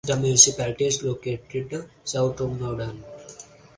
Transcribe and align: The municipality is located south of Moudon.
The 0.03 0.17
municipality 0.17 0.85
is 0.87 1.03
located 1.03 1.87
south 2.03 2.41
of 2.41 2.49
Moudon. 2.49 3.03